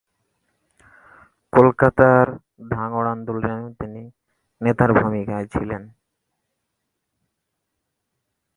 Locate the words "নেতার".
4.61-4.91